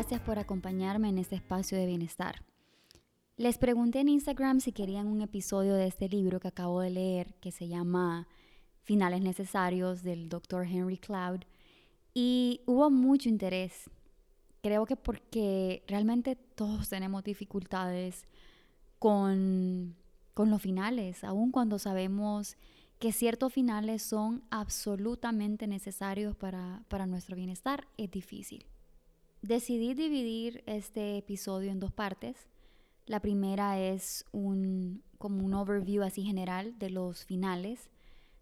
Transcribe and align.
Gracias 0.00 0.22
por 0.22 0.38
acompañarme 0.38 1.10
en 1.10 1.18
este 1.18 1.36
espacio 1.36 1.76
de 1.76 1.84
bienestar. 1.84 2.42
Les 3.36 3.58
pregunté 3.58 4.00
en 4.00 4.08
Instagram 4.08 4.60
si 4.60 4.72
querían 4.72 5.06
un 5.06 5.20
episodio 5.20 5.74
de 5.74 5.88
este 5.88 6.08
libro 6.08 6.40
que 6.40 6.48
acabo 6.48 6.80
de 6.80 6.88
leer, 6.88 7.34
que 7.34 7.52
se 7.52 7.68
llama 7.68 8.26
Finales 8.82 9.20
Necesarios 9.20 10.02
del 10.02 10.30
Dr. 10.30 10.64
Henry 10.64 10.96
Cloud, 10.96 11.40
y 12.14 12.62
hubo 12.64 12.88
mucho 12.88 13.28
interés. 13.28 13.90
Creo 14.62 14.86
que 14.86 14.96
porque 14.96 15.82
realmente 15.86 16.34
todos 16.34 16.88
tenemos 16.88 17.22
dificultades 17.22 18.24
con, 18.98 19.96
con 20.32 20.48
los 20.48 20.62
finales, 20.62 21.24
aun 21.24 21.50
cuando 21.50 21.78
sabemos 21.78 22.56
que 22.98 23.12
ciertos 23.12 23.52
finales 23.52 24.02
son 24.02 24.44
absolutamente 24.48 25.66
necesarios 25.66 26.34
para, 26.36 26.84
para 26.88 27.04
nuestro 27.04 27.36
bienestar, 27.36 27.86
es 27.98 28.10
difícil. 28.10 28.64
Decidí 29.42 29.94
dividir 29.94 30.62
este 30.66 31.16
episodio 31.16 31.70
en 31.70 31.80
dos 31.80 31.92
partes. 31.92 32.36
La 33.06 33.20
primera 33.20 33.80
es 33.80 34.26
un, 34.32 35.02
como 35.16 35.44
un 35.44 35.54
overview 35.54 36.02
así 36.02 36.22
general 36.22 36.78
de 36.78 36.90
los 36.90 37.24
finales, 37.24 37.90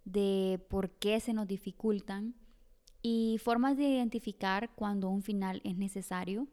de 0.04 0.60
por 0.68 0.90
qué 0.90 1.20
se 1.20 1.32
nos 1.32 1.46
dificultan 1.46 2.34
y 3.00 3.38
formas 3.42 3.76
de 3.76 3.84
identificar 3.84 4.74
cuando 4.74 5.08
un 5.08 5.22
final 5.22 5.60
es 5.64 5.76
necesario. 5.76 6.48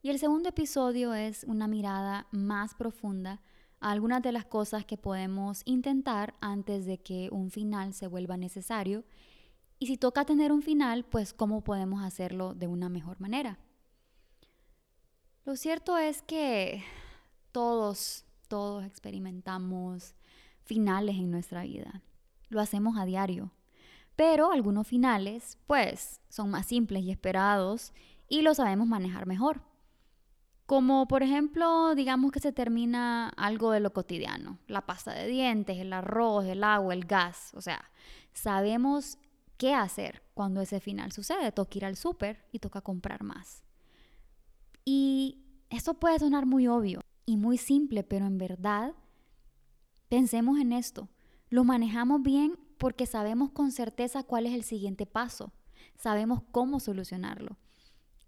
Y 0.00 0.10
el 0.10 0.20
segundo 0.20 0.48
episodio 0.48 1.14
es 1.14 1.44
una 1.44 1.66
mirada 1.66 2.28
más 2.30 2.74
profunda 2.74 3.40
algunas 3.82 4.22
de 4.22 4.32
las 4.32 4.44
cosas 4.44 4.84
que 4.84 4.96
podemos 4.96 5.62
intentar 5.64 6.34
antes 6.40 6.86
de 6.86 6.98
que 6.98 7.28
un 7.32 7.50
final 7.50 7.92
se 7.92 8.06
vuelva 8.06 8.36
necesario. 8.36 9.04
Y 9.82 9.86
si 9.86 9.96
toca 9.96 10.24
tener 10.24 10.52
un 10.52 10.62
final, 10.62 11.02
pues 11.02 11.34
cómo 11.34 11.64
podemos 11.64 12.04
hacerlo 12.04 12.54
de 12.54 12.68
una 12.68 12.88
mejor 12.88 13.20
manera. 13.20 13.58
Lo 15.44 15.56
cierto 15.56 15.98
es 15.98 16.22
que 16.22 16.84
todos, 17.50 18.24
todos 18.46 18.84
experimentamos 18.84 20.14
finales 20.62 21.16
en 21.16 21.32
nuestra 21.32 21.64
vida. 21.64 22.00
Lo 22.48 22.60
hacemos 22.60 22.96
a 22.96 23.04
diario. 23.04 23.50
Pero 24.14 24.52
algunos 24.52 24.86
finales, 24.86 25.58
pues, 25.66 26.20
son 26.28 26.48
más 26.48 26.66
simples 26.66 27.02
y 27.02 27.10
esperados 27.10 27.92
y 28.28 28.42
lo 28.42 28.54
sabemos 28.54 28.86
manejar 28.86 29.26
mejor. 29.26 29.62
Como 30.64 31.08
por 31.08 31.24
ejemplo, 31.24 31.96
digamos 31.96 32.30
que 32.30 32.38
se 32.38 32.52
termina 32.52 33.30
algo 33.30 33.72
de 33.72 33.80
lo 33.80 33.92
cotidiano, 33.92 34.60
la 34.68 34.86
pasta 34.86 35.12
de 35.12 35.26
dientes, 35.26 35.76
el 35.78 35.92
arroz, 35.92 36.44
el 36.44 36.62
agua, 36.62 36.94
el 36.94 37.04
gas, 37.04 37.50
o 37.54 37.60
sea, 37.60 37.90
sabemos 38.32 39.18
qué 39.62 39.74
hacer 39.74 40.24
cuando 40.34 40.60
ese 40.60 40.80
final 40.80 41.12
sucede, 41.12 41.52
toca 41.52 41.78
ir 41.78 41.84
al 41.84 41.94
súper 41.94 42.44
y 42.50 42.58
toca 42.58 42.80
comprar 42.80 43.22
más. 43.22 43.62
Y 44.84 45.38
esto 45.70 45.94
puede 45.94 46.18
sonar 46.18 46.46
muy 46.46 46.66
obvio 46.66 47.00
y 47.26 47.36
muy 47.36 47.58
simple, 47.58 48.02
pero 48.02 48.26
en 48.26 48.38
verdad, 48.38 48.92
pensemos 50.08 50.58
en 50.58 50.72
esto, 50.72 51.08
lo 51.48 51.62
manejamos 51.62 52.22
bien 52.22 52.58
porque 52.76 53.06
sabemos 53.06 53.52
con 53.52 53.70
certeza 53.70 54.24
cuál 54.24 54.46
es 54.46 54.54
el 54.54 54.64
siguiente 54.64 55.06
paso, 55.06 55.52
sabemos 55.96 56.42
cómo 56.50 56.80
solucionarlo. 56.80 57.56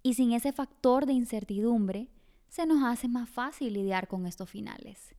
Y 0.05 0.15
sin 0.15 0.31
ese 0.31 0.53
factor 0.53 1.05
de 1.05 1.15
incertidumbre, 1.15 2.13
se 2.47 2.65
nos 2.65 2.85
hace 2.85 3.09
más 3.09 3.29
fácil 3.29 3.73
lidiar 3.73 4.07
con 4.07 4.25
estos 4.27 4.49
finales. 4.49 5.17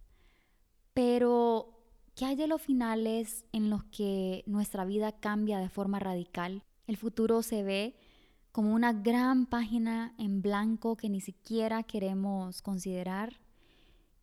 Pero, 0.93 1.74
¿qué 2.15 2.25
hay 2.25 2.35
de 2.35 2.47
los 2.47 2.61
finales 2.61 3.45
en 3.51 3.69
los 3.69 3.83
que 3.83 4.43
nuestra 4.47 4.85
vida 4.85 5.11
cambia 5.11 5.59
de 5.59 5.69
forma 5.69 5.99
radical? 5.99 6.63
El 6.87 6.97
futuro 6.97 7.43
se 7.43 7.61
ve 7.61 7.97
como 8.51 8.73
una 8.73 8.93
gran 8.93 9.45
página 9.45 10.15
en 10.17 10.41
blanco 10.41 10.95
que 10.95 11.09
ni 11.09 11.19
siquiera 11.19 11.83
queremos 11.83 12.61
considerar. 12.61 13.41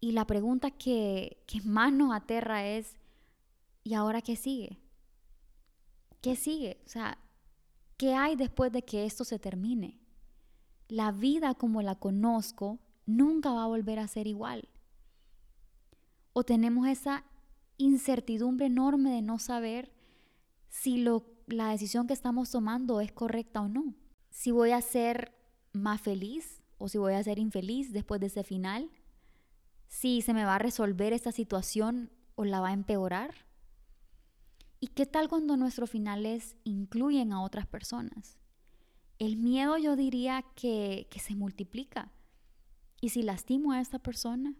Y 0.00 0.12
la 0.12 0.26
pregunta 0.26 0.70
que, 0.70 1.42
que 1.46 1.60
más 1.62 1.92
nos 1.92 2.14
aterra 2.14 2.66
es, 2.66 2.96
¿y 3.84 3.92
ahora 3.92 4.22
qué 4.22 4.36
sigue? 4.36 4.78
¿Qué 6.22 6.34
sigue? 6.34 6.80
O 6.86 6.88
sea, 6.88 7.18
¿qué 7.98 8.14
hay 8.14 8.36
después 8.36 8.72
de 8.72 8.82
que 8.82 9.04
esto 9.04 9.24
se 9.24 9.38
termine? 9.38 10.00
La 10.88 11.12
vida 11.12 11.54
como 11.54 11.82
la 11.82 11.96
conozco 11.96 12.78
nunca 13.04 13.52
va 13.52 13.64
a 13.64 13.68
volver 13.68 13.98
a 13.98 14.08
ser 14.08 14.26
igual. 14.26 14.68
O 16.32 16.42
tenemos 16.42 16.88
esa 16.88 17.24
incertidumbre 17.84 18.66
enorme 18.66 19.10
de 19.10 19.22
no 19.22 19.38
saber 19.38 19.92
si 20.68 20.98
lo, 20.98 21.24
la 21.46 21.70
decisión 21.70 22.06
que 22.06 22.12
estamos 22.12 22.50
tomando 22.50 23.00
es 23.00 23.12
correcta 23.12 23.60
o 23.60 23.68
no. 23.68 23.94
Si 24.30 24.50
voy 24.50 24.70
a 24.70 24.80
ser 24.80 25.34
más 25.72 26.00
feliz 26.00 26.62
o 26.78 26.88
si 26.88 26.98
voy 26.98 27.14
a 27.14 27.22
ser 27.22 27.38
infeliz 27.38 27.92
después 27.92 28.20
de 28.20 28.28
ese 28.28 28.44
final. 28.44 28.90
Si 29.88 30.22
se 30.22 30.34
me 30.34 30.44
va 30.44 30.56
a 30.56 30.58
resolver 30.58 31.12
esta 31.12 31.32
situación 31.32 32.10
o 32.34 32.44
la 32.44 32.60
va 32.60 32.68
a 32.68 32.72
empeorar. 32.72 33.34
¿Y 34.80 34.88
qué 34.88 35.06
tal 35.06 35.28
cuando 35.28 35.56
nuestros 35.56 35.90
finales 35.90 36.56
incluyen 36.64 37.32
a 37.32 37.42
otras 37.42 37.66
personas? 37.66 38.38
El 39.18 39.36
miedo 39.36 39.76
yo 39.76 39.94
diría 39.94 40.44
que, 40.56 41.06
que 41.10 41.20
se 41.20 41.36
multiplica 41.36 42.10
¿Y 43.02 43.08
si 43.08 43.22
lastimo 43.22 43.72
a 43.72 43.80
esta 43.80 43.98
persona? 43.98 44.54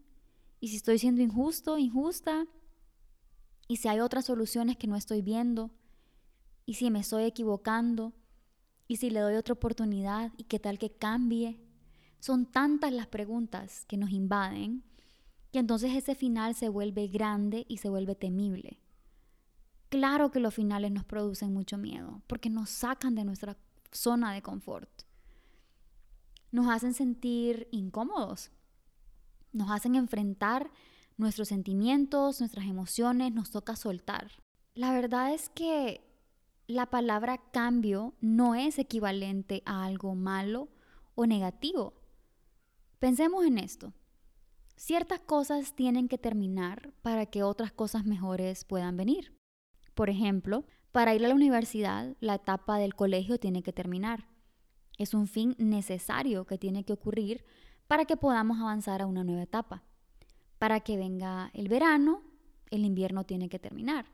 ¿Y 0.59 0.69
si 0.69 0.77
estoy 0.77 0.99
siendo 0.99 1.23
injusto, 1.23 1.79
injusta? 1.79 2.49
¿Y 3.73 3.79
si 3.79 3.89
hay 3.89 4.01
otras 4.01 4.27
soluciones 4.27 4.77
que 4.77 4.87
no 4.87 4.97
estoy 4.97 5.23
viendo? 5.23 5.71
¿Y 6.67 6.75
si 6.75 6.91
me 6.91 7.01
estoy 7.01 7.25
equivocando? 7.25 8.13
¿Y 8.87 8.99
si 8.99 9.09
le 9.09 9.21
doy 9.21 9.37
otra 9.37 9.55
oportunidad? 9.55 10.31
¿Y 10.37 10.45
qué 10.45 10.59
tal 10.59 10.79
que 10.79 10.93
cambie? 10.93 11.59
Son 12.21 12.45
tantas 12.45 12.93
las 12.93 13.07
preguntas 13.07 13.87
que 13.87 13.97
nos 13.97 14.11
invaden 14.11 14.85
que 15.53 15.59
entonces 15.59 15.95
ese 15.95 16.15
final 16.15 16.55
se 16.55 16.69
vuelve 16.69 17.09
grande 17.09 17.65
y 17.67 17.79
se 17.79 17.89
vuelve 17.89 18.15
temible. 18.15 18.79
Claro 19.89 20.31
que 20.31 20.41
los 20.41 20.53
finales 20.53 20.93
nos 20.93 21.07
producen 21.07 21.55
mucho 21.55 21.79
miedo 21.79 22.21
porque 22.27 22.51
nos 22.51 22.69
sacan 22.69 23.15
de 23.15 23.25
nuestra 23.25 23.57
zona 23.91 24.35
de 24.35 24.43
confort 24.43 24.91
nos 26.51 26.69
hacen 26.69 26.93
sentir 26.93 27.69
incómodos, 27.71 28.51
nos 29.55 29.71
hacen 29.71 29.95
enfrentar 29.95 30.71
nuestros 31.17 31.49
sentimientos, 31.49 32.41
nuestras 32.41 32.67
emociones, 32.67 33.33
nos 33.33 33.51
toca 33.51 33.77
soltar. 33.77 34.31
La 34.75 34.93
verdad 34.93 35.33
es 35.33 35.49
que 35.49 36.01
la 36.67 36.87
palabra 36.87 37.39
cambio 37.53 38.15
no 38.21 38.55
es 38.55 38.79
equivalente 38.79 39.63
a 39.67 39.85
algo 39.85 40.15
malo 40.15 40.69
o 41.15 41.27
negativo. 41.27 41.95
Pensemos 42.99 43.45
en 43.45 43.59
esto. 43.59 43.93
Ciertas 44.77 45.21
cosas 45.21 45.75
tienen 45.75 46.09
que 46.09 46.19
terminar 46.19 46.93
para 47.03 47.27
que 47.27 47.43
otras 47.43 47.73
cosas 47.73 48.05
mejores 48.05 48.65
puedan 48.65 48.97
venir. 48.97 49.37
Por 49.95 50.09
ejemplo, 50.09 50.65
para 50.93 51.15
ir 51.15 51.25
a 51.25 51.29
la 51.29 51.35
universidad, 51.35 52.17
la 52.21 52.37
etapa 52.37 52.79
del 52.79 52.95
colegio 52.95 53.39
tiene 53.39 53.63
que 53.63 53.73
terminar. 53.73 54.29
Es 54.99 55.15
un 55.15 55.27
fin 55.27 55.55
necesario 55.59 56.47
que 56.47 56.59
tiene 56.59 56.85
que 56.85 56.93
ocurrir 56.93 57.45
para 57.87 58.05
que 58.05 58.17
podamos 58.17 58.61
avanzar 58.61 59.03
a 59.03 59.07
una 59.07 59.25
nueva 59.25 59.43
etapa. 59.43 59.85
Para 60.63 60.79
que 60.79 60.97
venga 60.97 61.51
el 61.55 61.67
verano, 61.67 62.23
el 62.71 62.85
invierno 62.85 63.25
tiene 63.25 63.49
que 63.49 63.59
terminar. 63.59 64.07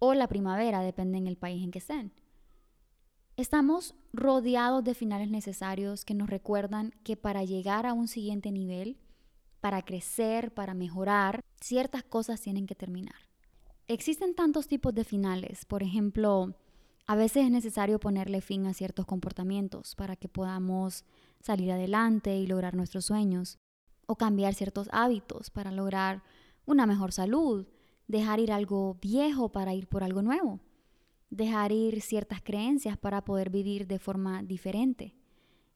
O 0.00 0.12
la 0.12 0.26
primavera, 0.26 0.80
depende 0.80 1.18
en 1.18 1.28
el 1.28 1.36
país 1.36 1.62
en 1.62 1.70
que 1.70 1.78
estén. 1.78 2.12
Estamos 3.36 3.94
rodeados 4.12 4.82
de 4.82 4.94
finales 4.94 5.30
necesarios 5.30 6.04
que 6.04 6.14
nos 6.14 6.28
recuerdan 6.28 6.90
que 7.04 7.16
para 7.16 7.44
llegar 7.44 7.86
a 7.86 7.92
un 7.92 8.08
siguiente 8.08 8.50
nivel, 8.50 8.98
para 9.60 9.82
crecer, 9.82 10.52
para 10.52 10.74
mejorar, 10.74 11.42
ciertas 11.60 12.02
cosas 12.02 12.40
tienen 12.40 12.66
que 12.66 12.74
terminar. 12.74 13.28
Existen 13.86 14.34
tantos 14.34 14.66
tipos 14.66 14.92
de 14.96 15.04
finales, 15.04 15.64
por 15.64 15.84
ejemplo, 15.84 16.56
a 17.06 17.14
veces 17.14 17.44
es 17.44 17.52
necesario 17.52 18.00
ponerle 18.00 18.40
fin 18.40 18.66
a 18.66 18.74
ciertos 18.74 19.06
comportamientos 19.06 19.94
para 19.94 20.16
que 20.16 20.28
podamos 20.28 21.04
salir 21.40 21.70
adelante 21.70 22.36
y 22.36 22.48
lograr 22.48 22.74
nuestros 22.74 23.04
sueños, 23.04 23.58
o 24.08 24.16
cambiar 24.16 24.54
ciertos 24.54 24.88
hábitos 24.90 25.50
para 25.50 25.70
lograr 25.70 26.22
una 26.64 26.86
mejor 26.86 27.12
salud, 27.12 27.66
dejar 28.06 28.40
ir 28.40 28.50
algo 28.52 28.96
viejo 29.02 29.50
para 29.50 29.74
ir 29.74 29.86
por 29.86 30.02
algo 30.02 30.22
nuevo. 30.22 30.60
dejar 31.30 31.72
ir 31.72 32.00
ciertas 32.00 32.40
creencias 32.42 32.96
para 32.96 33.24
poder 33.24 33.50
vivir 33.50 33.86
de 33.86 33.98
forma 33.98 34.42
diferente. 34.42 35.14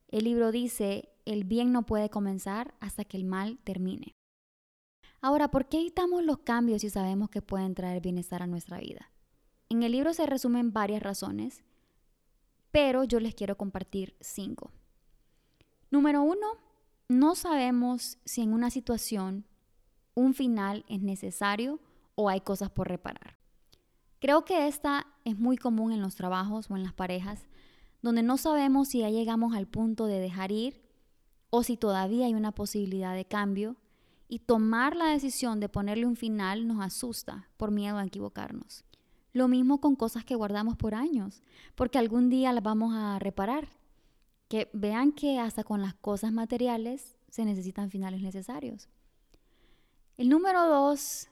El 0.08 0.24
libro 0.24 0.52
dice, 0.52 1.10
el 1.24 1.44
bien 1.44 1.72
no 1.72 1.84
puede 1.84 2.10
comenzar 2.10 2.74
hasta 2.80 3.04
que 3.04 3.16
el 3.16 3.24
mal 3.24 3.58
termine. 3.64 4.14
Ahora, 5.20 5.50
¿por 5.50 5.68
qué 5.68 5.78
evitamos 5.78 6.24
los 6.24 6.38
cambios 6.38 6.80
si 6.82 6.90
sabemos 6.90 7.30
que 7.30 7.42
pueden 7.42 7.74
traer 7.74 8.00
bienestar 8.00 8.42
a 8.42 8.46
nuestra 8.46 8.78
vida? 8.78 9.10
En 9.68 9.82
el 9.82 9.92
libro 9.92 10.12
se 10.12 10.26
resumen 10.26 10.72
varias 10.72 11.02
razones, 11.02 11.62
pero 12.70 13.04
yo 13.04 13.20
les 13.20 13.34
quiero 13.34 13.56
compartir 13.56 14.16
cinco. 14.20 14.70
Número 15.90 16.22
uno, 16.22 16.46
no 17.12 17.34
sabemos 17.34 18.18
si 18.24 18.42
en 18.42 18.52
una 18.52 18.70
situación 18.70 19.46
un 20.14 20.34
final 20.34 20.84
es 20.88 21.00
necesario 21.00 21.80
o 22.14 22.28
hay 22.28 22.40
cosas 22.40 22.70
por 22.70 22.88
reparar. 22.88 23.38
Creo 24.20 24.44
que 24.44 24.68
esta 24.68 25.06
es 25.24 25.38
muy 25.38 25.56
común 25.56 25.92
en 25.92 26.00
los 26.00 26.14
trabajos 26.14 26.70
o 26.70 26.76
en 26.76 26.82
las 26.82 26.92
parejas, 26.92 27.46
donde 28.02 28.22
no 28.22 28.36
sabemos 28.36 28.88
si 28.88 29.00
ya 29.00 29.10
llegamos 29.10 29.54
al 29.54 29.66
punto 29.66 30.06
de 30.06 30.18
dejar 30.18 30.52
ir 30.52 30.82
o 31.50 31.62
si 31.62 31.76
todavía 31.76 32.26
hay 32.26 32.34
una 32.34 32.52
posibilidad 32.52 33.14
de 33.14 33.24
cambio 33.24 33.76
y 34.28 34.40
tomar 34.40 34.96
la 34.96 35.06
decisión 35.06 35.60
de 35.60 35.68
ponerle 35.68 36.06
un 36.06 36.16
final 36.16 36.66
nos 36.66 36.82
asusta 36.82 37.48
por 37.56 37.70
miedo 37.70 37.98
a 37.98 38.04
equivocarnos. 38.04 38.84
Lo 39.32 39.48
mismo 39.48 39.80
con 39.80 39.96
cosas 39.96 40.24
que 40.24 40.34
guardamos 40.34 40.76
por 40.76 40.94
años, 40.94 41.42
porque 41.74 41.98
algún 41.98 42.30
día 42.30 42.52
las 42.52 42.62
vamos 42.62 42.94
a 42.94 43.18
reparar 43.18 43.68
que 44.52 44.68
vean 44.74 45.12
que 45.12 45.38
hasta 45.38 45.64
con 45.64 45.80
las 45.80 45.94
cosas 45.94 46.30
materiales 46.30 47.16
se 47.30 47.46
necesitan 47.46 47.88
finales 47.88 48.20
necesarios. 48.20 48.86
El 50.18 50.28
número 50.28 50.68
dos 50.68 51.28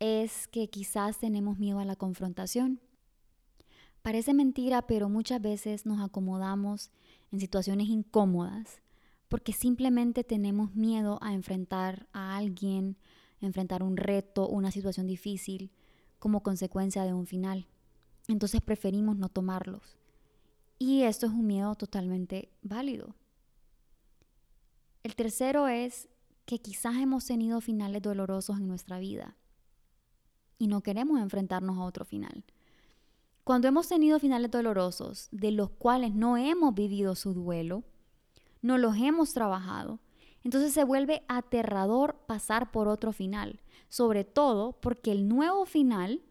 es 0.00 0.48
que 0.48 0.68
quizás 0.68 1.20
tenemos 1.20 1.60
miedo 1.60 1.78
a 1.78 1.84
la 1.84 1.94
confrontación. 1.94 2.80
Parece 4.02 4.34
mentira, 4.34 4.82
pero 4.88 5.08
muchas 5.08 5.40
veces 5.40 5.86
nos 5.86 6.00
acomodamos 6.00 6.90
en 7.30 7.38
situaciones 7.38 7.88
incómodas 7.88 8.82
porque 9.28 9.52
simplemente 9.52 10.24
tenemos 10.24 10.74
miedo 10.74 11.20
a 11.22 11.34
enfrentar 11.34 12.08
a 12.12 12.36
alguien, 12.36 12.96
enfrentar 13.40 13.84
un 13.84 13.96
reto, 13.96 14.48
una 14.48 14.72
situación 14.72 15.06
difícil 15.06 15.70
como 16.18 16.42
consecuencia 16.42 17.04
de 17.04 17.12
un 17.12 17.28
final. 17.28 17.68
Entonces 18.26 18.60
preferimos 18.60 19.16
no 19.16 19.28
tomarlos. 19.28 19.99
Y 20.82 21.02
esto 21.02 21.26
es 21.26 21.32
un 21.32 21.46
miedo 21.46 21.74
totalmente 21.74 22.48
válido. 22.62 23.14
El 25.02 25.14
tercero 25.14 25.68
es 25.68 26.08
que 26.46 26.58
quizás 26.58 26.96
hemos 26.96 27.26
tenido 27.26 27.60
finales 27.60 28.00
dolorosos 28.00 28.56
en 28.56 28.66
nuestra 28.66 28.98
vida 28.98 29.36
y 30.56 30.68
no 30.68 30.80
queremos 30.80 31.20
enfrentarnos 31.20 31.76
a 31.76 31.82
otro 31.82 32.06
final. 32.06 32.44
Cuando 33.44 33.68
hemos 33.68 33.88
tenido 33.88 34.18
finales 34.18 34.50
dolorosos 34.50 35.28
de 35.32 35.52
los 35.52 35.68
cuales 35.68 36.14
no 36.14 36.38
hemos 36.38 36.74
vivido 36.74 37.14
su 37.14 37.34
duelo, 37.34 37.84
no 38.62 38.78
los 38.78 38.96
hemos 38.96 39.34
trabajado, 39.34 40.00
entonces 40.44 40.72
se 40.72 40.84
vuelve 40.84 41.24
aterrador 41.28 42.24
pasar 42.26 42.70
por 42.70 42.88
otro 42.88 43.12
final, 43.12 43.60
sobre 43.90 44.24
todo 44.24 44.80
porque 44.80 45.12
el 45.12 45.28
nuevo 45.28 45.66
final 45.66 46.22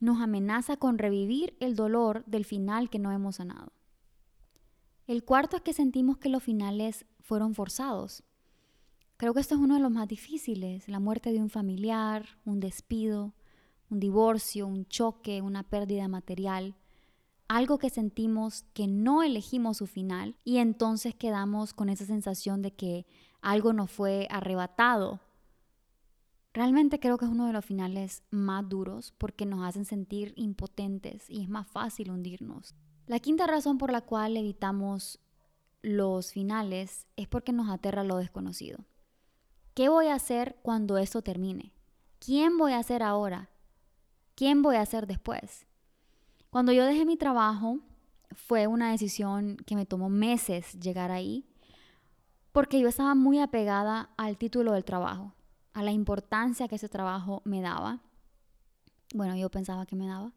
nos 0.00 0.20
amenaza 0.20 0.76
con 0.76 0.98
revivir 0.98 1.56
el 1.60 1.74
dolor 1.74 2.24
del 2.26 2.44
final 2.44 2.90
que 2.90 2.98
no 2.98 3.12
hemos 3.12 3.36
sanado. 3.36 3.72
El 5.06 5.24
cuarto 5.24 5.56
es 5.56 5.62
que 5.62 5.72
sentimos 5.72 6.18
que 6.18 6.28
los 6.28 6.42
finales 6.42 7.06
fueron 7.20 7.54
forzados. 7.54 8.24
Creo 9.16 9.32
que 9.32 9.40
esto 9.40 9.54
es 9.54 9.60
uno 9.60 9.74
de 9.74 9.80
los 9.80 9.90
más 9.90 10.08
difíciles, 10.08 10.88
la 10.88 11.00
muerte 11.00 11.32
de 11.32 11.40
un 11.40 11.48
familiar, 11.48 12.26
un 12.44 12.60
despido, 12.60 13.32
un 13.88 14.00
divorcio, 14.00 14.66
un 14.66 14.86
choque, 14.86 15.40
una 15.40 15.62
pérdida 15.62 16.08
material, 16.08 16.74
algo 17.48 17.78
que 17.78 17.90
sentimos 17.90 18.64
que 18.74 18.88
no 18.88 19.22
elegimos 19.22 19.78
su 19.78 19.86
final 19.86 20.36
y 20.44 20.58
entonces 20.58 21.14
quedamos 21.14 21.72
con 21.72 21.88
esa 21.88 22.04
sensación 22.04 22.60
de 22.62 22.72
que 22.72 23.06
algo 23.40 23.72
nos 23.72 23.90
fue 23.90 24.26
arrebatado 24.30 25.20
Realmente 26.56 26.98
creo 26.98 27.18
que 27.18 27.26
es 27.26 27.30
uno 27.30 27.46
de 27.46 27.52
los 27.52 27.66
finales 27.66 28.22
más 28.30 28.66
duros 28.66 29.12
porque 29.18 29.44
nos 29.44 29.62
hacen 29.62 29.84
sentir 29.84 30.32
impotentes 30.36 31.28
y 31.28 31.42
es 31.42 31.50
más 31.50 31.68
fácil 31.68 32.10
hundirnos. 32.10 32.74
La 33.06 33.20
quinta 33.20 33.46
razón 33.46 33.76
por 33.76 33.92
la 33.92 34.00
cual 34.00 34.38
evitamos 34.38 35.20
los 35.82 36.32
finales 36.32 37.06
es 37.16 37.28
porque 37.28 37.52
nos 37.52 37.68
aterra 37.68 38.04
lo 38.04 38.16
desconocido. 38.16 38.86
¿Qué 39.74 39.90
voy 39.90 40.06
a 40.06 40.14
hacer 40.14 40.56
cuando 40.62 40.96
esto 40.96 41.20
termine? 41.20 41.74
¿Quién 42.20 42.56
voy 42.56 42.72
a 42.72 42.82
ser 42.82 43.02
ahora? 43.02 43.50
¿Quién 44.34 44.62
voy 44.62 44.76
a 44.76 44.86
ser 44.86 45.06
después? 45.06 45.66
Cuando 46.48 46.72
yo 46.72 46.86
dejé 46.86 47.04
mi 47.04 47.18
trabajo, 47.18 47.80
fue 48.32 48.66
una 48.66 48.92
decisión 48.92 49.58
que 49.66 49.76
me 49.76 49.84
tomó 49.84 50.08
meses 50.08 50.72
llegar 50.80 51.10
ahí, 51.10 51.44
porque 52.52 52.80
yo 52.80 52.88
estaba 52.88 53.14
muy 53.14 53.40
apegada 53.40 54.08
al 54.16 54.38
título 54.38 54.72
del 54.72 54.86
trabajo 54.86 55.35
a 55.76 55.82
la 55.82 55.92
importancia 55.92 56.68
que 56.68 56.76
ese 56.76 56.88
trabajo 56.88 57.42
me 57.44 57.60
daba. 57.60 58.00
Bueno, 59.14 59.36
yo 59.36 59.50
pensaba 59.50 59.84
que 59.84 59.94
me 59.94 60.06
daba. 60.06 60.32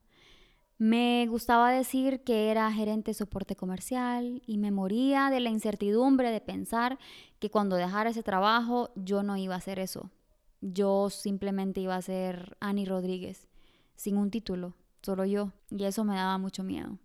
Me 0.77 1.27
gustaba 1.29 1.71
decir 1.71 2.25
que 2.25 2.51
era 2.51 2.69
gerente 2.73 3.11
de 3.11 3.15
soporte 3.15 3.55
comercial 3.55 4.41
y 4.45 4.57
me 4.57 4.69
moría 4.69 5.29
de 5.29 5.39
la 5.39 5.49
incertidumbre 5.49 6.29
de 6.31 6.41
pensar 6.41 6.99
que 7.39 7.49
cuando 7.49 7.77
dejara 7.77 8.09
ese 8.09 8.21
trabajo 8.21 8.89
yo 8.97 9.23
no 9.23 9.37
iba 9.37 9.55
a 9.55 9.59
hacer 9.59 9.79
eso. 9.79 10.11
Yo 10.59 11.09
simplemente 11.09 11.79
iba 11.79 11.95
a 11.95 12.01
ser 12.01 12.57
Annie 12.59 12.85
Rodríguez, 12.85 13.47
sin 13.95 14.17
un 14.17 14.31
título, 14.31 14.75
solo 15.01 15.23
yo, 15.23 15.53
y 15.69 15.85
eso 15.85 16.03
me 16.03 16.15
daba 16.15 16.37
mucho 16.37 16.65
miedo. 16.65 16.97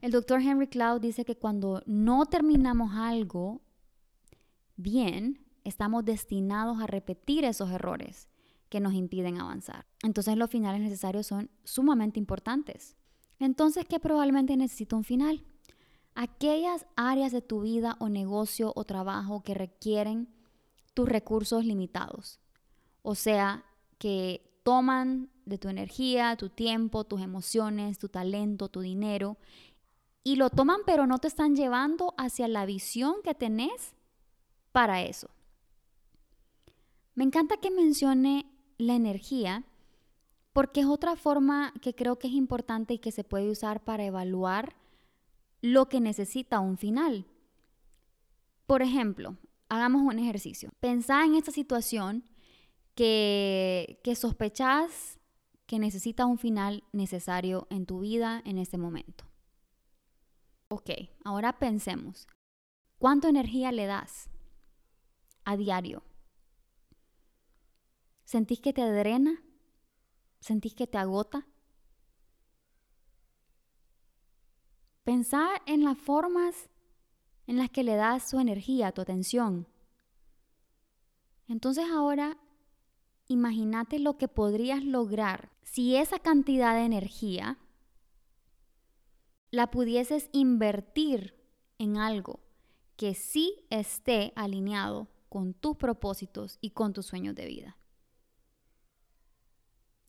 El 0.00 0.12
doctor 0.12 0.40
Henry 0.40 0.68
Cloud 0.68 1.02
dice 1.02 1.26
que 1.26 1.36
cuando 1.36 1.82
no 1.84 2.24
terminamos 2.24 2.92
algo 2.94 3.60
bien, 4.76 5.49
estamos 5.64 6.04
destinados 6.04 6.80
a 6.80 6.86
repetir 6.86 7.44
esos 7.44 7.70
errores 7.70 8.28
que 8.68 8.80
nos 8.80 8.94
impiden 8.94 9.40
avanzar. 9.40 9.86
Entonces 10.02 10.36
los 10.36 10.50
finales 10.50 10.80
necesarios 10.80 11.26
son 11.26 11.50
sumamente 11.64 12.18
importantes. 12.18 12.96
Entonces, 13.38 13.84
¿qué 13.88 13.98
probablemente 13.98 14.56
necesita 14.56 14.96
un 14.96 15.04
final? 15.04 15.44
Aquellas 16.14 16.86
áreas 16.96 17.32
de 17.32 17.42
tu 17.42 17.62
vida 17.62 17.96
o 17.98 18.08
negocio 18.08 18.72
o 18.76 18.84
trabajo 18.84 19.42
que 19.42 19.54
requieren 19.54 20.28
tus 20.94 21.08
recursos 21.08 21.64
limitados. 21.64 22.38
O 23.02 23.14
sea, 23.14 23.64
que 23.98 24.60
toman 24.62 25.30
de 25.46 25.58
tu 25.58 25.68
energía, 25.68 26.36
tu 26.36 26.48
tiempo, 26.48 27.04
tus 27.04 27.22
emociones, 27.22 27.98
tu 27.98 28.08
talento, 28.08 28.68
tu 28.68 28.80
dinero, 28.80 29.38
y 30.22 30.36
lo 30.36 30.50
toman 30.50 30.80
pero 30.84 31.06
no 31.06 31.18
te 31.18 31.28
están 31.28 31.56
llevando 31.56 32.14
hacia 32.18 32.46
la 32.46 32.66
visión 32.66 33.16
que 33.24 33.34
tenés 33.34 33.94
para 34.72 35.02
eso. 35.02 35.30
Me 37.20 37.24
encanta 37.24 37.58
que 37.58 37.70
mencione 37.70 38.46
la 38.78 38.94
energía 38.94 39.64
porque 40.54 40.80
es 40.80 40.86
otra 40.86 41.16
forma 41.16 41.74
que 41.82 41.94
creo 41.94 42.18
que 42.18 42.28
es 42.28 42.32
importante 42.32 42.94
y 42.94 42.98
que 42.98 43.12
se 43.12 43.24
puede 43.24 43.50
usar 43.50 43.84
para 43.84 44.06
evaluar 44.06 44.74
lo 45.60 45.90
que 45.90 46.00
necesita 46.00 46.60
un 46.60 46.78
final. 46.78 47.26
Por 48.66 48.80
ejemplo, 48.80 49.36
hagamos 49.68 50.00
un 50.00 50.18
ejercicio. 50.18 50.72
Pensá 50.80 51.26
en 51.26 51.34
esta 51.34 51.52
situación 51.52 52.24
que, 52.94 54.00
que 54.02 54.14
sospechás 54.14 55.20
que 55.66 55.78
necesita 55.78 56.24
un 56.24 56.38
final 56.38 56.84
necesario 56.92 57.66
en 57.68 57.84
tu 57.84 58.00
vida 58.00 58.40
en 58.46 58.56
este 58.56 58.78
momento. 58.78 59.26
Ok, 60.68 60.88
ahora 61.22 61.58
pensemos. 61.58 62.26
¿Cuánta 62.98 63.28
energía 63.28 63.72
le 63.72 63.84
das 63.84 64.30
a 65.44 65.58
diario 65.58 66.02
¿Sentís 68.30 68.60
que 68.60 68.72
te 68.72 68.88
drena? 68.88 69.42
¿Sentís 70.38 70.72
que 70.72 70.86
te 70.86 70.98
agota? 70.98 71.48
Pensá 75.02 75.48
en 75.66 75.82
las 75.82 75.98
formas 75.98 76.68
en 77.48 77.58
las 77.58 77.70
que 77.70 77.82
le 77.82 77.96
das 77.96 78.30
su 78.30 78.38
energía, 78.38 78.92
tu 78.92 79.00
atención. 79.00 79.66
Entonces 81.48 81.86
ahora 81.90 82.38
imagínate 83.26 83.98
lo 83.98 84.16
que 84.16 84.28
podrías 84.28 84.84
lograr 84.84 85.50
si 85.64 85.96
esa 85.96 86.20
cantidad 86.20 86.76
de 86.76 86.84
energía 86.84 87.58
la 89.50 89.72
pudieses 89.72 90.30
invertir 90.30 91.34
en 91.78 91.96
algo 91.96 92.38
que 92.96 93.16
sí 93.16 93.66
esté 93.70 94.32
alineado 94.36 95.08
con 95.28 95.52
tus 95.52 95.76
propósitos 95.76 96.58
y 96.60 96.70
con 96.70 96.92
tus 96.92 97.06
sueños 97.06 97.34
de 97.34 97.46
vida. 97.46 97.79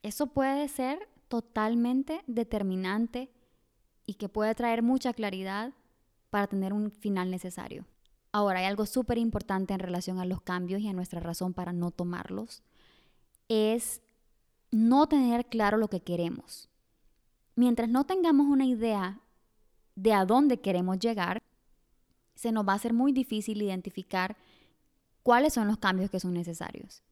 Eso 0.03 0.27
puede 0.27 0.67
ser 0.67 1.07
totalmente 1.27 2.21
determinante 2.27 3.31
y 4.05 4.15
que 4.15 4.29
puede 4.29 4.55
traer 4.55 4.81
mucha 4.81 5.13
claridad 5.13 5.73
para 6.29 6.47
tener 6.47 6.73
un 6.73 6.91
final 6.91 7.29
necesario. 7.31 7.85
Ahora, 8.31 8.59
hay 8.59 8.65
algo 8.65 8.85
súper 8.85 9.17
importante 9.17 9.73
en 9.73 9.79
relación 9.79 10.19
a 10.19 10.25
los 10.25 10.41
cambios 10.41 10.81
y 10.81 10.87
a 10.87 10.93
nuestra 10.93 11.19
razón 11.19 11.53
para 11.53 11.73
no 11.73 11.91
tomarlos, 11.91 12.63
es 13.49 14.01
no 14.71 15.07
tener 15.07 15.45
claro 15.47 15.77
lo 15.77 15.89
que 15.89 15.99
queremos 15.99 16.71
mientras 17.55 17.89
no 17.89 18.05
tengamos 18.05 18.47
una 18.47 18.65
idea 18.65 19.19
de 19.95 20.13
a 20.13 20.25
dónde 20.25 20.59
queremos 20.59 20.99
llegar, 20.99 21.43
se 22.35 22.51
nos 22.51 22.67
va 22.67 22.73
a 22.73 22.79
ser 22.79 22.93
muy 22.93 23.11
difícil 23.11 23.61
identificar 23.61 24.37
cuáles 25.21 25.53
son 25.53 25.67
los 25.67 25.77
cambios 25.77 26.09
que 26.09 26.19
son 26.19 26.33
necesarios, 26.33 27.03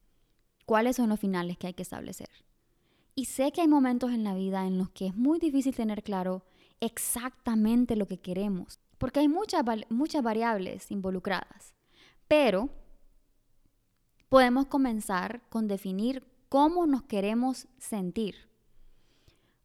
cuáles 0.65 0.95
son 0.95 1.09
los 1.09 1.19
finales 1.19 1.57
que 1.57 1.67
hay 1.67 1.73
que 1.73 1.83
establecer. 1.83 2.29
Y 3.19 3.25
sé 3.25 3.51
que 3.51 3.59
hay 3.59 3.67
momentos 3.67 4.11
en 4.11 4.23
la 4.23 4.33
vida 4.33 4.65
en 4.65 4.77
los 4.77 4.91
que 4.91 5.07
es 5.07 5.13
muy 5.13 5.39
difícil 5.39 5.75
tener 5.75 6.03
claro 6.03 6.45
exactamente 6.79 7.97
lo 7.97 8.07
que 8.07 8.21
queremos, 8.21 8.79
porque 8.97 9.19
hay 9.19 9.27
muchas, 9.27 9.61
muchas 9.89 10.23
variables 10.23 10.89
involucradas. 10.89 11.75
Pero 12.29 12.69
podemos 14.29 14.67
comenzar 14.67 15.41
con 15.49 15.67
definir 15.67 16.25
cómo 16.47 16.87
nos 16.87 17.03
queremos 17.03 17.67
sentir. 17.77 18.35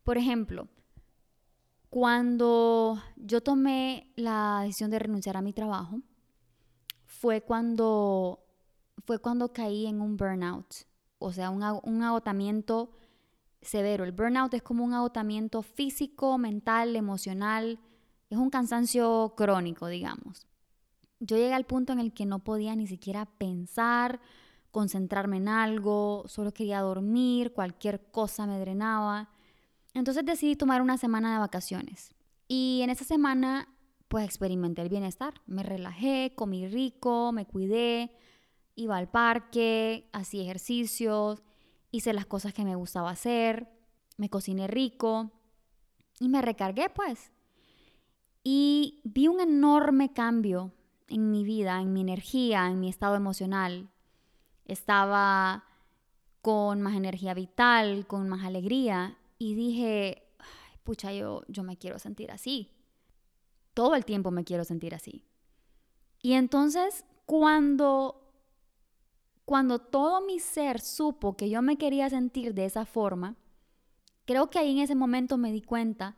Por 0.02 0.18
ejemplo, 0.18 0.66
cuando 1.90 3.00
yo 3.14 3.40
tomé 3.40 4.12
la 4.16 4.62
decisión 4.62 4.90
de 4.90 4.98
renunciar 4.98 5.36
a 5.36 5.42
mi 5.42 5.52
trabajo, 5.52 6.00
fue 7.04 7.40
cuando, 7.40 8.44
fue 9.06 9.20
cuando 9.20 9.52
caí 9.52 9.86
en 9.86 10.00
un 10.00 10.16
burnout, 10.16 10.74
o 11.20 11.30
sea, 11.30 11.50
un, 11.50 11.62
un 11.84 12.02
agotamiento 12.02 12.90
severo. 13.64 14.04
El 14.04 14.12
burnout 14.12 14.54
es 14.54 14.62
como 14.62 14.84
un 14.84 14.94
agotamiento 14.94 15.62
físico, 15.62 16.38
mental, 16.38 16.96
emocional, 16.96 17.78
es 18.30 18.38
un 18.38 18.50
cansancio 18.50 19.34
crónico, 19.36 19.86
digamos. 19.86 20.46
Yo 21.20 21.36
llegué 21.36 21.54
al 21.54 21.64
punto 21.64 21.92
en 21.92 22.00
el 22.00 22.12
que 22.12 22.26
no 22.26 22.40
podía 22.40 22.74
ni 22.74 22.86
siquiera 22.86 23.26
pensar, 23.26 24.20
concentrarme 24.70 25.36
en 25.36 25.48
algo, 25.48 26.24
solo 26.26 26.52
quería 26.52 26.80
dormir, 26.80 27.52
cualquier 27.52 28.10
cosa 28.10 28.46
me 28.46 28.58
drenaba. 28.58 29.30
Entonces 29.94 30.24
decidí 30.24 30.56
tomar 30.56 30.82
una 30.82 30.98
semana 30.98 31.32
de 31.32 31.38
vacaciones. 31.38 32.14
Y 32.48 32.80
en 32.82 32.90
esa 32.90 33.04
semana 33.04 33.68
pues 34.08 34.24
experimenté 34.24 34.82
el 34.82 34.88
bienestar. 34.88 35.34
Me 35.46 35.62
relajé, 35.62 36.34
comí 36.36 36.68
rico, 36.68 37.32
me 37.32 37.46
cuidé, 37.46 38.12
iba 38.74 38.96
al 38.96 39.08
parque, 39.08 40.08
hacía 40.12 40.42
ejercicios, 40.42 41.42
hice 41.94 42.12
las 42.12 42.26
cosas 42.26 42.52
que 42.52 42.64
me 42.64 42.74
gustaba 42.74 43.10
hacer, 43.10 43.68
me 44.16 44.28
cociné 44.28 44.66
rico 44.66 45.30
y 46.18 46.28
me 46.28 46.42
recargué 46.42 46.90
pues. 46.90 47.30
Y 48.42 49.00
vi 49.04 49.28
un 49.28 49.40
enorme 49.40 50.12
cambio 50.12 50.72
en 51.08 51.30
mi 51.30 51.44
vida, 51.44 51.80
en 51.80 51.92
mi 51.92 52.00
energía, 52.00 52.66
en 52.66 52.80
mi 52.80 52.88
estado 52.88 53.14
emocional. 53.14 53.88
Estaba 54.64 55.64
con 56.42 56.82
más 56.82 56.96
energía 56.96 57.32
vital, 57.32 58.08
con 58.08 58.28
más 58.28 58.44
alegría 58.44 59.16
y 59.38 59.54
dije, 59.54 60.26
pucha, 60.82 61.12
yo, 61.12 61.42
yo 61.46 61.62
me 61.62 61.76
quiero 61.76 62.00
sentir 62.00 62.32
así. 62.32 62.72
Todo 63.72 63.94
el 63.94 64.04
tiempo 64.04 64.32
me 64.32 64.42
quiero 64.42 64.64
sentir 64.64 64.96
así. 64.96 65.24
Y 66.20 66.32
entonces 66.32 67.04
cuando 67.24 68.23
cuando 69.44 69.78
todo 69.78 70.24
mi 70.24 70.40
ser 70.40 70.80
supo 70.80 71.36
que 71.36 71.50
yo 71.50 71.60
me 71.60 71.76
quería 71.76 72.08
sentir 72.08 72.54
de 72.54 72.64
esa 72.64 72.86
forma, 72.86 73.36
creo 74.24 74.48
que 74.50 74.58
ahí 74.58 74.72
en 74.72 74.78
ese 74.78 74.94
momento 74.94 75.36
me 75.36 75.52
di 75.52 75.60
cuenta 75.60 76.16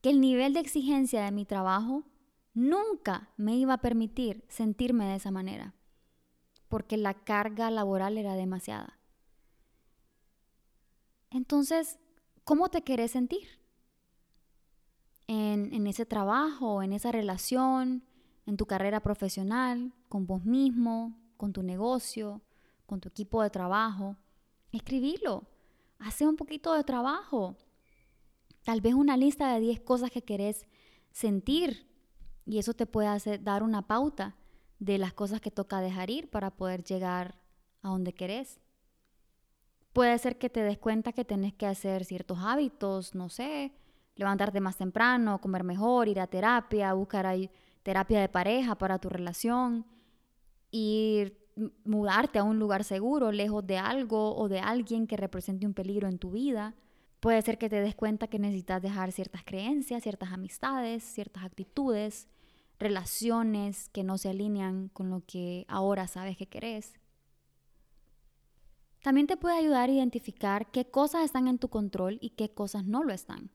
que 0.00 0.10
el 0.10 0.20
nivel 0.20 0.52
de 0.52 0.60
exigencia 0.60 1.24
de 1.24 1.32
mi 1.32 1.44
trabajo 1.44 2.04
nunca 2.54 3.30
me 3.36 3.56
iba 3.56 3.74
a 3.74 3.80
permitir 3.80 4.44
sentirme 4.48 5.06
de 5.06 5.16
esa 5.16 5.30
manera, 5.30 5.74
porque 6.68 6.96
la 6.96 7.14
carga 7.14 7.70
laboral 7.70 8.16
era 8.16 8.34
demasiada. 8.34 8.98
Entonces, 11.30 11.98
¿cómo 12.44 12.68
te 12.68 12.82
querés 12.82 13.10
sentir? 13.10 13.60
En, 15.26 15.74
en 15.74 15.86
ese 15.86 16.06
trabajo, 16.06 16.82
en 16.82 16.92
esa 16.92 17.12
relación, 17.12 18.04
en 18.46 18.56
tu 18.56 18.66
carrera 18.66 19.00
profesional, 19.00 19.92
con 20.08 20.26
vos 20.26 20.44
mismo, 20.44 21.18
con 21.36 21.52
tu 21.52 21.62
negocio, 21.62 22.40
con 22.88 23.00
tu 23.00 23.10
equipo 23.10 23.42
de 23.42 23.50
trabajo. 23.50 24.16
Escribilo. 24.72 25.46
Hace 25.98 26.26
un 26.26 26.36
poquito 26.36 26.72
de 26.72 26.84
trabajo. 26.84 27.54
Tal 28.64 28.80
vez 28.80 28.94
una 28.94 29.16
lista 29.16 29.52
de 29.52 29.60
10 29.60 29.80
cosas 29.80 30.10
que 30.10 30.24
querés 30.24 30.66
sentir. 31.12 31.86
Y 32.46 32.58
eso 32.58 32.72
te 32.72 32.86
puede 32.86 33.08
hacer, 33.08 33.44
dar 33.44 33.62
una 33.62 33.86
pauta 33.86 34.36
de 34.78 34.96
las 34.96 35.12
cosas 35.12 35.42
que 35.42 35.50
toca 35.50 35.82
dejar 35.82 36.08
ir 36.08 36.30
para 36.30 36.50
poder 36.50 36.82
llegar 36.82 37.38
a 37.82 37.88
donde 37.90 38.14
querés. 38.14 38.58
Puede 39.92 40.16
ser 40.18 40.38
que 40.38 40.48
te 40.48 40.62
des 40.62 40.78
cuenta 40.78 41.12
que 41.12 41.26
tenés 41.26 41.52
que 41.52 41.66
hacer 41.66 42.06
ciertos 42.06 42.38
hábitos, 42.40 43.14
no 43.14 43.28
sé, 43.28 43.74
levantarte 44.16 44.60
más 44.60 44.76
temprano, 44.78 45.42
comer 45.42 45.62
mejor, 45.62 46.08
ir 46.08 46.20
a 46.20 46.26
terapia, 46.26 46.94
buscar 46.94 47.26
terapia 47.82 48.20
de 48.20 48.28
pareja 48.30 48.78
para 48.78 48.98
tu 48.98 49.10
relación, 49.10 49.84
ir 50.70 51.47
mudarte 51.84 52.38
a 52.38 52.44
un 52.44 52.58
lugar 52.58 52.84
seguro, 52.84 53.32
lejos 53.32 53.66
de 53.66 53.78
algo 53.78 54.36
o 54.36 54.48
de 54.48 54.60
alguien 54.60 55.06
que 55.06 55.16
represente 55.16 55.66
un 55.66 55.74
peligro 55.74 56.08
en 56.08 56.18
tu 56.18 56.30
vida. 56.30 56.74
Puede 57.20 57.42
ser 57.42 57.58
que 57.58 57.68
te 57.68 57.80
des 57.80 57.94
cuenta 57.94 58.28
que 58.28 58.38
necesitas 58.38 58.80
dejar 58.80 59.12
ciertas 59.12 59.42
creencias, 59.44 60.02
ciertas 60.02 60.32
amistades, 60.32 61.02
ciertas 61.02 61.44
actitudes, 61.44 62.28
relaciones 62.78 63.88
que 63.88 64.04
no 64.04 64.18
se 64.18 64.30
alinean 64.30 64.88
con 64.88 65.10
lo 65.10 65.24
que 65.26 65.64
ahora 65.68 66.06
sabes 66.06 66.36
que 66.36 66.46
querés. 66.46 66.94
También 69.02 69.26
te 69.26 69.36
puede 69.36 69.58
ayudar 69.58 69.88
a 69.88 69.92
identificar 69.92 70.70
qué 70.70 70.90
cosas 70.90 71.24
están 71.24 71.48
en 71.48 71.58
tu 71.58 71.68
control 71.68 72.18
y 72.20 72.30
qué 72.30 72.50
cosas 72.50 72.84
no 72.84 73.02
lo 73.02 73.12
están. 73.12 73.50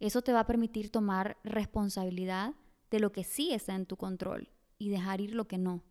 Eso 0.00 0.22
te 0.22 0.32
va 0.32 0.40
a 0.40 0.46
permitir 0.46 0.90
tomar 0.90 1.38
responsabilidad 1.44 2.54
de 2.90 3.00
lo 3.00 3.12
que 3.12 3.24
sí 3.24 3.52
está 3.52 3.74
en 3.74 3.86
tu 3.86 3.96
control 3.96 4.48
y 4.78 4.90
dejar 4.90 5.20
ir 5.20 5.34
lo 5.34 5.46
que 5.48 5.58
no. 5.58 5.82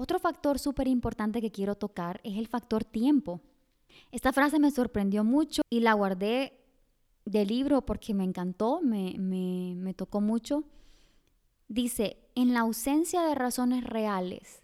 Otro 0.00 0.20
factor 0.20 0.60
súper 0.60 0.86
importante 0.86 1.40
que 1.40 1.50
quiero 1.50 1.74
tocar 1.74 2.20
es 2.22 2.38
el 2.38 2.46
factor 2.46 2.84
tiempo. 2.84 3.40
Esta 4.12 4.32
frase 4.32 4.60
me 4.60 4.70
sorprendió 4.70 5.24
mucho 5.24 5.62
y 5.68 5.80
la 5.80 5.92
guardé 5.92 6.56
del 7.24 7.48
libro 7.48 7.84
porque 7.84 8.14
me 8.14 8.22
encantó, 8.22 8.80
me, 8.80 9.16
me 9.18 9.94
tocó 9.94 10.20
mucho. 10.20 10.62
Dice, 11.66 12.16
en 12.36 12.54
la 12.54 12.60
ausencia 12.60 13.22
de 13.22 13.34
razones 13.34 13.82
reales 13.82 14.62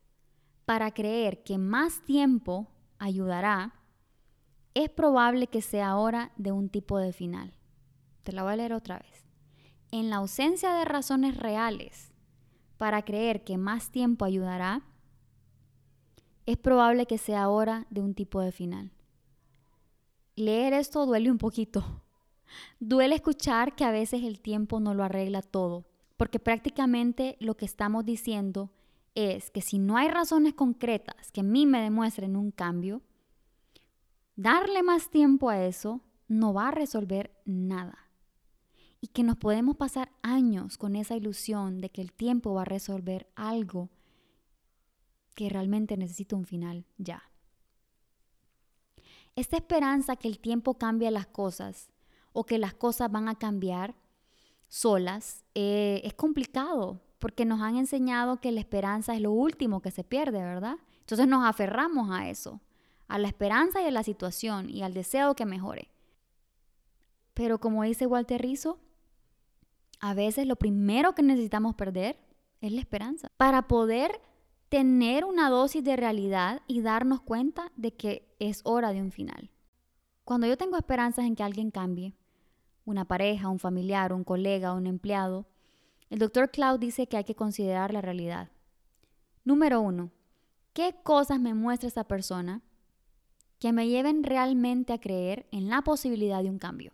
para 0.66 0.92
creer 0.92 1.42
que 1.42 1.58
más 1.58 2.04
tiempo 2.04 2.68
ayudará, 3.00 3.74
es 4.74 4.88
probable 4.88 5.48
que 5.48 5.62
sea 5.62 5.96
hora 5.96 6.30
de 6.36 6.52
un 6.52 6.68
tipo 6.68 6.96
de 6.98 7.12
final. 7.12 7.54
Te 8.22 8.30
la 8.30 8.44
voy 8.44 8.52
a 8.52 8.56
leer 8.56 8.72
otra 8.72 9.00
vez. 9.00 9.26
En 9.90 10.10
la 10.10 10.16
ausencia 10.16 10.74
de 10.74 10.84
razones 10.84 11.36
reales 11.36 12.12
para 12.78 13.04
creer 13.04 13.42
que 13.42 13.58
más 13.58 13.90
tiempo 13.90 14.24
ayudará, 14.24 14.84
es 16.46 16.56
probable 16.56 17.06
que 17.06 17.18
sea 17.18 17.48
hora 17.48 17.86
de 17.90 18.00
un 18.00 18.14
tipo 18.14 18.40
de 18.40 18.52
final. 18.52 18.92
Leer 20.36 20.72
esto 20.72 21.06
duele 21.06 21.30
un 21.30 21.38
poquito. 21.38 22.02
Duele 22.80 23.14
escuchar 23.16 23.74
que 23.74 23.84
a 23.84 23.90
veces 23.90 24.22
el 24.22 24.40
tiempo 24.40 24.78
no 24.78 24.94
lo 24.94 25.02
arregla 25.02 25.42
todo, 25.42 25.86
porque 26.16 26.38
prácticamente 26.38 27.36
lo 27.40 27.56
que 27.56 27.64
estamos 27.64 28.04
diciendo 28.04 28.70
es 29.14 29.50
que 29.50 29.60
si 29.60 29.78
no 29.78 29.96
hay 29.96 30.08
razones 30.08 30.54
concretas 30.54 31.30
que 31.32 31.40
a 31.40 31.44
mí 31.44 31.66
me 31.66 31.80
demuestren 31.80 32.36
un 32.36 32.50
cambio, 32.50 33.02
darle 34.36 34.82
más 34.82 35.10
tiempo 35.10 35.48
a 35.48 35.64
eso 35.64 36.00
no 36.28 36.52
va 36.52 36.68
a 36.68 36.72
resolver 36.72 37.32
nada. 37.44 37.98
Y 39.00 39.08
que 39.08 39.22
nos 39.22 39.36
podemos 39.36 39.76
pasar 39.76 40.10
años 40.22 40.78
con 40.78 40.96
esa 40.96 41.14
ilusión 41.14 41.80
de 41.80 41.90
que 41.90 42.00
el 42.00 42.12
tiempo 42.12 42.54
va 42.54 42.62
a 42.62 42.66
resolver 42.66 43.28
algo 43.36 43.90
que 45.34 45.48
realmente 45.48 45.96
necesito 45.96 46.36
un 46.36 46.46
final 46.46 46.86
ya. 46.98 47.22
Esta 49.36 49.56
esperanza 49.56 50.16
que 50.16 50.28
el 50.28 50.38
tiempo 50.38 50.74
cambia 50.74 51.10
las 51.10 51.26
cosas 51.26 51.90
o 52.32 52.44
que 52.44 52.58
las 52.58 52.74
cosas 52.74 53.10
van 53.10 53.28
a 53.28 53.34
cambiar 53.36 53.94
solas 54.68 55.44
eh, 55.54 56.00
es 56.04 56.14
complicado 56.14 57.00
porque 57.18 57.44
nos 57.44 57.60
han 57.60 57.76
enseñado 57.76 58.40
que 58.40 58.52
la 58.52 58.60
esperanza 58.60 59.14
es 59.14 59.20
lo 59.20 59.32
último 59.32 59.80
que 59.80 59.90
se 59.90 60.04
pierde, 60.04 60.38
¿verdad? 60.38 60.76
Entonces 61.00 61.26
nos 61.26 61.44
aferramos 61.44 62.10
a 62.10 62.28
eso, 62.28 62.60
a 63.08 63.18
la 63.18 63.28
esperanza 63.28 63.82
y 63.82 63.86
a 63.86 63.90
la 63.90 64.02
situación 64.02 64.68
y 64.68 64.82
al 64.82 64.94
deseo 64.94 65.34
que 65.34 65.46
mejore. 65.46 65.90
Pero 67.32 67.58
como 67.58 67.82
dice 67.82 68.06
Walter 68.06 68.40
Rizzo, 68.42 68.78
a 70.00 70.14
veces 70.14 70.46
lo 70.46 70.56
primero 70.56 71.14
que 71.14 71.22
necesitamos 71.22 71.74
perder 71.74 72.18
es 72.60 72.72
la 72.72 72.80
esperanza 72.80 73.30
para 73.36 73.68
poder 73.68 74.20
tener 74.74 75.24
una 75.24 75.50
dosis 75.50 75.84
de 75.84 75.94
realidad 75.94 76.60
y 76.66 76.80
darnos 76.80 77.20
cuenta 77.20 77.70
de 77.76 77.94
que 77.94 78.34
es 78.40 78.60
hora 78.64 78.92
de 78.92 79.00
un 79.00 79.12
final. 79.12 79.52
Cuando 80.24 80.48
yo 80.48 80.56
tengo 80.56 80.76
esperanzas 80.76 81.26
en 81.26 81.36
que 81.36 81.44
alguien 81.44 81.70
cambie, 81.70 82.16
una 82.84 83.04
pareja, 83.04 83.50
un 83.50 83.60
familiar, 83.60 84.12
un 84.12 84.24
colega, 84.24 84.72
un 84.72 84.88
empleado, 84.88 85.46
el 86.10 86.18
doctor 86.18 86.50
Cloud 86.50 86.80
dice 86.80 87.06
que 87.06 87.16
hay 87.16 87.22
que 87.22 87.36
considerar 87.36 87.92
la 87.92 88.00
realidad. 88.00 88.50
Número 89.44 89.80
uno, 89.80 90.10
¿qué 90.72 90.96
cosas 91.04 91.38
me 91.38 91.54
muestra 91.54 91.86
esa 91.86 92.02
persona 92.02 92.60
que 93.60 93.72
me 93.72 93.86
lleven 93.86 94.24
realmente 94.24 94.92
a 94.92 94.98
creer 94.98 95.46
en 95.52 95.68
la 95.68 95.82
posibilidad 95.82 96.42
de 96.42 96.50
un 96.50 96.58
cambio. 96.58 96.92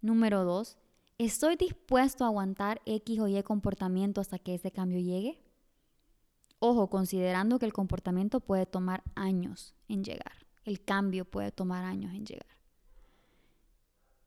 Número 0.00 0.44
dos, 0.44 0.78
¿estoy 1.18 1.56
dispuesto 1.56 2.22
a 2.22 2.28
aguantar 2.28 2.82
X 2.86 3.18
o 3.18 3.26
Y 3.26 3.42
comportamiento 3.42 4.20
hasta 4.20 4.38
que 4.38 4.54
ese 4.54 4.70
cambio 4.70 5.00
llegue? 5.00 5.42
Ojo, 6.60 6.88
considerando 6.88 7.58
que 7.58 7.66
el 7.66 7.72
comportamiento 7.72 8.40
puede 8.40 8.66
tomar 8.66 9.02
años 9.14 9.74
en 9.88 10.04
llegar. 10.04 10.46
El 10.64 10.84
cambio 10.84 11.24
puede 11.24 11.50
tomar 11.50 11.84
años 11.84 12.14
en 12.14 12.26
llegar. 12.26 12.46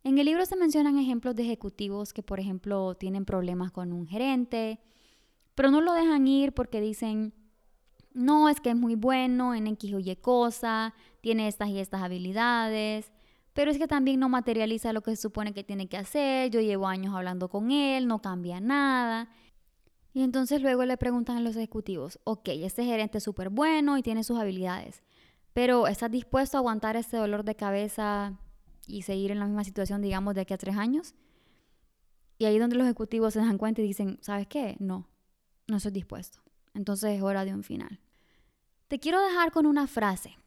En 0.03 0.17
el 0.17 0.25
libro 0.25 0.45
se 0.45 0.55
mencionan 0.57 0.97
ejemplos 0.97 1.35
de 1.35 1.43
ejecutivos 1.43 2.11
que, 2.11 2.23
por 2.23 2.39
ejemplo, 2.39 2.95
tienen 2.95 3.23
problemas 3.23 3.71
con 3.71 3.93
un 3.93 4.07
gerente, 4.07 4.79
pero 5.53 5.69
no 5.69 5.79
lo 5.79 5.93
dejan 5.93 6.27
ir 6.27 6.53
porque 6.53 6.81
dicen, 6.81 7.33
no, 8.13 8.49
es 8.49 8.59
que 8.59 8.71
es 8.71 8.75
muy 8.75 8.95
bueno 8.95 9.53
en 9.53 9.67
X 9.67 9.93
o 9.93 9.99
Y 9.99 10.15
cosa, 10.15 10.95
tiene 11.21 11.47
estas 11.47 11.69
y 11.69 11.79
estas 11.79 12.01
habilidades, 12.01 13.11
pero 13.53 13.69
es 13.69 13.77
que 13.77 13.87
también 13.87 14.19
no 14.19 14.27
materializa 14.27 14.91
lo 14.91 15.01
que 15.01 15.15
se 15.15 15.21
supone 15.21 15.53
que 15.53 15.63
tiene 15.63 15.87
que 15.87 15.97
hacer, 15.97 16.49
yo 16.49 16.61
llevo 16.61 16.87
años 16.87 17.15
hablando 17.15 17.47
con 17.47 17.71
él, 17.71 18.07
no 18.07 18.21
cambia 18.21 18.59
nada. 18.59 19.29
Y 20.13 20.21
entonces 20.21 20.61
luego 20.61 20.85
le 20.85 20.97
preguntan 20.97 21.37
a 21.37 21.41
los 21.41 21.55
ejecutivos, 21.55 22.19
ok, 22.23 22.49
este 22.49 22.85
gerente 22.85 23.17
es 23.17 23.23
súper 23.23 23.49
bueno 23.49 23.97
y 23.97 24.03
tiene 24.03 24.23
sus 24.23 24.39
habilidades, 24.39 25.01
pero 25.53 25.87
¿estás 25.87 26.11
dispuesto 26.11 26.57
a 26.57 26.59
aguantar 26.59 26.95
ese 26.95 27.17
dolor 27.17 27.43
de 27.43 27.55
cabeza 27.55 28.37
y 28.87 29.03
seguir 29.03 29.31
en 29.31 29.39
la 29.39 29.45
misma 29.45 29.63
situación, 29.63 30.01
digamos, 30.01 30.35
de 30.35 30.41
aquí 30.41 30.53
a 30.53 30.57
tres 30.57 30.77
años. 30.77 31.15
Y 32.37 32.45
ahí 32.45 32.55
es 32.55 32.61
donde 32.61 32.75
los 32.75 32.85
ejecutivos 32.85 33.33
se 33.33 33.39
dan 33.39 33.57
cuenta 33.57 33.81
y 33.81 33.85
dicen, 33.85 34.17
¿sabes 34.21 34.47
qué? 34.47 34.75
No, 34.79 35.07
no 35.67 35.77
estoy 35.77 35.91
dispuesto. 35.91 36.39
Entonces 36.73 37.15
es 37.15 37.21
hora 37.21 37.45
de 37.45 37.53
un 37.53 37.63
final. 37.63 37.99
Te 38.87 38.99
quiero 38.99 39.21
dejar 39.21 39.51
con 39.51 39.65
una 39.65 39.87
frase 39.87 40.37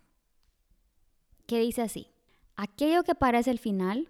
que 1.46 1.60
dice 1.60 1.82
así, 1.82 2.10
aquello 2.56 3.04
que 3.04 3.14
parece 3.14 3.50
el 3.50 3.58
final 3.58 4.08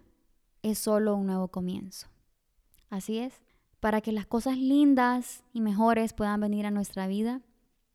es 0.62 0.78
solo 0.78 1.14
un 1.14 1.26
nuevo 1.26 1.48
comienzo. 1.48 2.08
Así 2.88 3.18
es, 3.18 3.42
para 3.80 4.00
que 4.00 4.12
las 4.12 4.26
cosas 4.26 4.58
lindas 4.58 5.44
y 5.52 5.60
mejores 5.60 6.12
puedan 6.12 6.40
venir 6.40 6.66
a 6.66 6.70
nuestra 6.70 7.06
vida, 7.06 7.42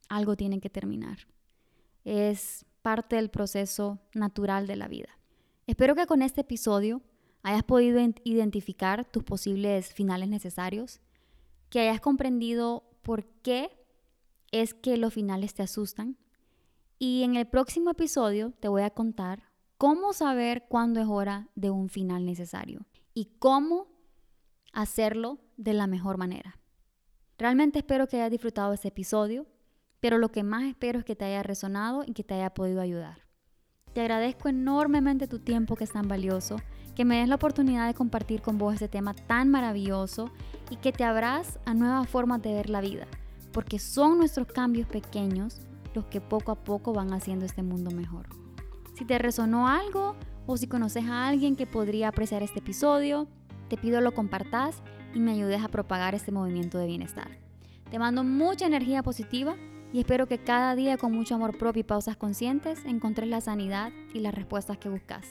algo 0.08 0.36
tiene 0.36 0.60
que 0.60 0.70
terminar. 0.70 1.26
Es 2.04 2.64
parte 2.82 3.16
del 3.16 3.30
proceso 3.30 4.00
natural 4.14 4.66
de 4.66 4.76
la 4.76 4.88
vida. 4.88 5.18
Espero 5.66 5.94
que 5.94 6.06
con 6.06 6.22
este 6.22 6.42
episodio 6.42 7.02
hayas 7.42 7.62
podido 7.62 8.00
identificar 8.24 9.04
tus 9.04 9.24
posibles 9.24 9.92
finales 9.92 10.28
necesarios, 10.28 11.00
que 11.68 11.80
hayas 11.80 12.00
comprendido 12.00 12.84
por 13.02 13.24
qué 13.42 13.70
es 14.50 14.74
que 14.74 14.96
los 14.96 15.14
finales 15.14 15.54
te 15.54 15.62
asustan. 15.62 16.18
Y 16.98 17.22
en 17.22 17.36
el 17.36 17.46
próximo 17.46 17.90
episodio 17.90 18.52
te 18.60 18.68
voy 18.68 18.82
a 18.82 18.90
contar 18.90 19.44
cómo 19.78 20.12
saber 20.12 20.66
cuándo 20.68 21.00
es 21.00 21.08
hora 21.08 21.48
de 21.54 21.70
un 21.70 21.88
final 21.88 22.24
necesario 22.24 22.86
y 23.14 23.30
cómo 23.38 23.88
hacerlo 24.72 25.38
de 25.56 25.74
la 25.74 25.86
mejor 25.86 26.18
manera. 26.18 26.58
Realmente 27.38 27.80
espero 27.80 28.06
que 28.06 28.16
hayas 28.16 28.30
disfrutado 28.30 28.72
este 28.72 28.88
episodio, 28.88 29.46
pero 30.00 30.18
lo 30.18 30.30
que 30.30 30.42
más 30.42 30.64
espero 30.64 30.98
es 30.98 31.04
que 31.04 31.16
te 31.16 31.24
haya 31.24 31.42
resonado 31.42 32.04
y 32.06 32.12
que 32.12 32.24
te 32.24 32.34
haya 32.34 32.54
podido 32.54 32.80
ayudar. 32.80 33.22
Te 33.92 34.00
agradezco 34.00 34.48
enormemente 34.48 35.28
tu 35.28 35.38
tiempo 35.38 35.76
que 35.76 35.84
es 35.84 35.92
tan 35.92 36.08
valioso, 36.08 36.56
que 36.94 37.04
me 37.04 37.18
des 37.18 37.28
la 37.28 37.34
oportunidad 37.34 37.86
de 37.86 37.94
compartir 37.94 38.40
con 38.40 38.58
vos 38.58 38.74
este 38.74 38.88
tema 38.88 39.14
tan 39.14 39.50
maravilloso 39.50 40.30
y 40.70 40.76
que 40.76 40.92
te 40.92 41.04
abras 41.04 41.58
a 41.66 41.74
nuevas 41.74 42.08
formas 42.08 42.42
de 42.42 42.54
ver 42.54 42.70
la 42.70 42.80
vida, 42.80 43.06
porque 43.52 43.78
son 43.78 44.18
nuestros 44.18 44.46
cambios 44.46 44.88
pequeños 44.88 45.60
los 45.94 46.06
que 46.06 46.20
poco 46.20 46.52
a 46.52 46.64
poco 46.64 46.92
van 46.92 47.12
haciendo 47.12 47.44
este 47.44 47.62
mundo 47.62 47.90
mejor. 47.90 48.28
Si 48.94 49.04
te 49.04 49.18
resonó 49.18 49.68
algo 49.68 50.16
o 50.46 50.56
si 50.56 50.66
conoces 50.66 51.04
a 51.04 51.28
alguien 51.28 51.56
que 51.56 51.66
podría 51.66 52.08
apreciar 52.08 52.42
este 52.42 52.60
episodio, 52.60 53.28
te 53.72 53.78
pido 53.78 54.02
lo 54.02 54.12
compartas 54.12 54.82
y 55.14 55.18
me 55.20 55.32
ayudes 55.32 55.64
a 55.64 55.68
propagar 55.68 56.14
este 56.14 56.30
movimiento 56.30 56.76
de 56.76 56.86
bienestar. 56.86 57.38
Te 57.90 57.98
mando 57.98 58.22
mucha 58.22 58.66
energía 58.66 59.02
positiva 59.02 59.56
y 59.94 60.00
espero 60.00 60.26
que 60.26 60.36
cada 60.36 60.74
día 60.74 60.98
con 60.98 61.10
mucho 61.14 61.36
amor 61.36 61.56
propio 61.56 61.80
y 61.80 61.84
pausas 61.84 62.18
conscientes 62.18 62.84
encontres 62.84 63.30
la 63.30 63.40
sanidad 63.40 63.90
y 64.12 64.20
las 64.20 64.34
respuestas 64.34 64.76
que 64.76 64.90
buscas. 64.90 65.26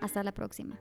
Hasta 0.00 0.22
la 0.22 0.32
próxima. 0.32 0.78